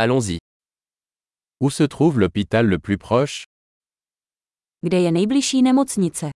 Allons-y. 0.00 0.38
Où 1.60 1.70
se 1.70 1.82
trouve 1.82 2.20
l'hôpital 2.20 2.66
le 2.68 2.78
plus 2.78 2.98
proche? 2.98 3.46
Kde 4.84 5.02
je 5.02 5.10
nejbližší 5.10 5.62
nemocnice? 5.62 6.30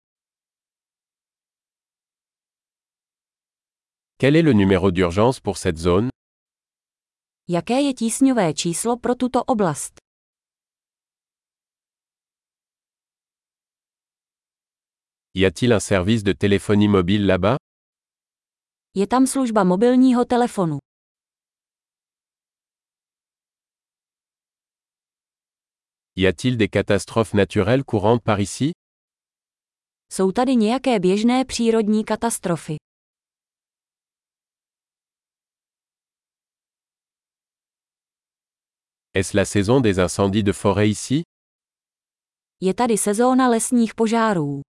Quel 4.19 4.35
est 4.35 4.43
le 4.43 4.53
numéro 4.53 4.91
d'urgence 4.91 5.39
pour 5.39 5.59
cette 5.59 5.79
zone? 5.79 6.11
Jaké 7.49 7.83
je 7.83 7.93
tísňové 7.95 8.53
číslo 8.55 8.97
pro 8.97 9.15
tuto 9.15 9.45
oblast? 9.47 9.99
Y 15.35 15.45
a-t-il 15.45 15.73
un 15.73 15.81
service 15.81 16.25
de 16.25 16.33
téléphonie 16.33 16.89
mobile 16.89 17.27
là-bas? 17.27 17.57
Je 18.97 19.07
tam 19.07 19.27
služba 19.27 19.65
mobilního 19.65 20.25
telefonu. 20.25 20.79
Y 26.23 26.27
a-t-il 26.29 26.57
des 26.57 26.69
catastrophes 26.69 27.35
naturelles 27.35 27.83
courantes 27.83 28.23
par 28.23 28.41
ici? 28.41 28.73
Jsou 30.13 30.33
tady 30.33 30.57
nějaké 30.57 31.01
běžné 31.01 31.45
přírodní 31.45 32.05
katastrofy. 32.05 32.77
Est-ce 39.15 39.37
la 39.37 39.45
saison 39.45 39.81
des 39.81 39.99
incendies 39.99 40.45
de 40.45 40.53
forêt 40.53 40.91
ici? 40.91 41.23
Je 42.61 42.75
tady 42.75 42.99
sezóna 42.99 43.49
lesních 43.49 43.95
požárů. 43.95 44.61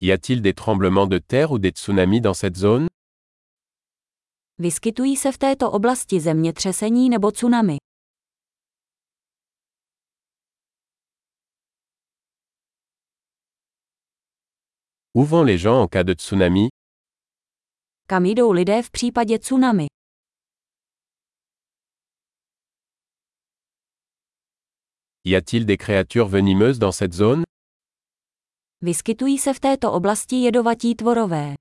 Y 0.00 0.12
a-t-il 0.12 0.40
des 0.40 0.54
tremblements 0.54 1.10
de 1.10 1.18
terre 1.18 1.50
ou 1.50 1.58
des 1.58 1.72
tsunamis 1.72 2.20
dans 2.20 2.38
cette 2.38 2.56
zone? 2.56 2.93
Vyskytují 4.58 5.16
se 5.16 5.32
v 5.32 5.38
této 5.38 5.70
oblasti 5.72 6.20
zemětřesení 6.20 7.08
nebo 7.08 7.30
tsunami. 7.30 7.76
Où 15.14 15.24
vont 15.24 15.46
les 15.46 15.58
gens 15.58 15.82
en 15.82 15.88
cas 15.88 16.04
de 16.04 16.14
tsunami 16.14 16.68
Kam 18.06 18.24
jdou 18.26 18.52
lidé 18.52 18.82
v 18.82 18.90
případě 18.90 19.38
tsunami? 19.38 19.86
Y 25.24 25.36
a-t-il 25.36 25.64
des 25.66 25.76
créatures 25.76 26.30
venimeuses 26.30 26.78
dans 26.78 26.96
cette 26.96 27.14
zone 27.14 27.42
Vyskytují 28.80 29.38
se 29.38 29.54
v 29.54 29.60
této 29.60 29.92
oblasti 29.92 30.36
jedovatí 30.36 30.94
tvorové. 30.94 31.54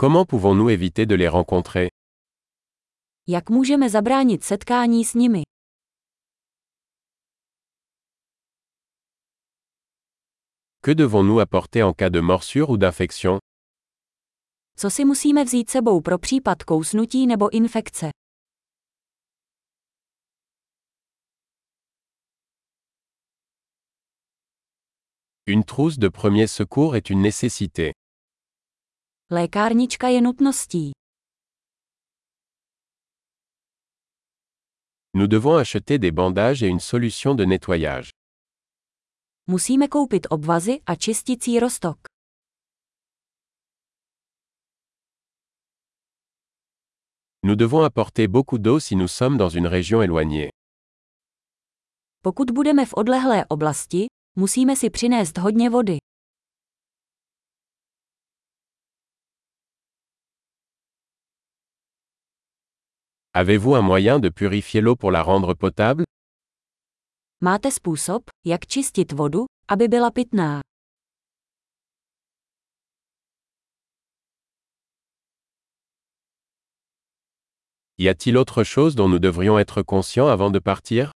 Comment 0.00 0.24
pouvons-nous 0.24 0.70
éviter 0.70 1.06
de 1.06 1.16
les 1.16 1.28
rencontrer? 1.28 1.88
Jak 3.26 3.50
můžeme 3.50 3.90
zabránit 3.90 4.44
setkání 4.44 5.04
s 5.04 5.14
nimi? 5.14 5.42
Que 10.84 10.94
devons-nous 10.94 11.40
apporter 11.40 11.82
en 11.82 11.92
cas 11.94 12.10
de 12.10 12.20
morsure 12.20 12.66
ou 12.68 12.76
d'infection? 12.76 13.38
Co 14.76 14.90
si 14.90 15.04
musíme 15.04 15.44
vzít 15.44 15.70
sebou 15.70 16.00
pro 16.00 16.18
případ 16.18 16.62
kousnutí 16.62 17.26
nebo 17.26 17.50
infekce? 17.50 18.10
Une 25.46 25.64
trousse 25.64 25.98
de 25.98 26.08
premier 26.10 26.48
secours 26.48 26.94
est 26.96 27.10
une 27.10 27.22
nécessité. 27.22 27.92
Lékárnička 29.30 30.08
je 30.08 30.20
nutností. 30.20 30.90
Nous 35.14 35.26
devons 35.28 35.56
acheter 35.56 35.98
des 35.98 36.10
bandages 36.12 36.62
et 36.62 36.68
une 36.68 36.80
solution 36.80 37.34
de 37.34 37.44
nettoyage. 37.44 38.10
Musíme 39.46 39.88
koupit 39.88 40.26
obvazy 40.30 40.80
a 40.86 40.96
čisticí 40.96 41.58
roztok. 41.58 41.98
Nous 47.42 47.56
devons 47.56 47.82
apporter 47.84 48.28
beaucoup 48.28 48.58
d'eau 48.58 48.80
si 48.80 48.96
nous 48.96 49.08
sommes 49.10 49.36
dans 49.36 49.50
une 49.50 49.66
région 49.66 50.02
éloignée. 50.02 50.50
Pokud 52.22 52.50
budeme 52.50 52.86
v 52.86 52.94
odlehlé 52.96 53.44
oblasti, 53.48 54.06
musíme 54.36 54.76
si 54.76 54.90
přinést 54.90 55.38
hodně 55.38 55.70
vody. 55.70 55.98
Avez-vous 63.40 63.76
un 63.76 63.82
moyen 63.82 64.18
de 64.18 64.30
purifier 64.30 64.80
l'eau 64.80 64.96
pour 64.96 65.12
la 65.12 65.22
rendre 65.22 65.54
potable? 65.54 66.04
Máte 67.40 67.70
způsob, 67.70 68.22
jak 68.46 68.66
čistit 68.66 69.12
vodu, 69.12 69.44
aby 69.68 69.88
byla 69.88 70.10
pitná. 70.10 70.60
Y 77.98 78.08
a-t-il 78.08 78.38
autre 78.38 78.64
chose 78.74 78.96
dont 78.96 79.08
nous 79.08 79.20
devrions 79.20 79.58
être 79.58 79.82
conscients 79.82 80.32
avant 80.32 80.52
de 80.54 80.60
partir? 80.60 81.10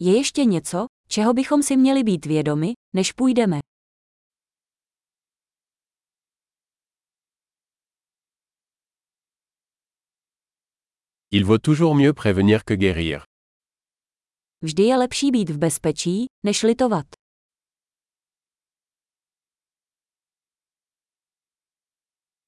Je 0.00 0.16
ještě 0.16 0.44
něco, 0.44 0.86
čeho 1.08 1.34
bychom 1.34 1.62
si 1.62 1.76
měli 1.76 2.02
být 2.02 2.26
vědomi, 2.26 2.72
než 2.92 3.12
půjdeme. 3.12 3.58
Il 11.36 11.44
vaut 11.44 11.58
toujours 11.58 11.96
mieux 11.96 12.12
prévenir 12.12 12.64
que 12.64 12.74
guérir. 12.74 13.24
Vždy 14.62 14.82
je 14.82 14.96
lepší 14.96 15.30
být 15.30 15.50
v 15.50 15.58
bezpečí, 15.58 16.26
než 16.46 16.62
litovat. 16.62 17.06